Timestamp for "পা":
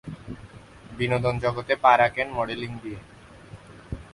1.83-1.91